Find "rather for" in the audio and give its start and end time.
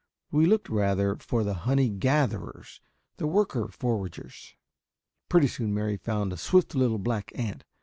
0.67-1.43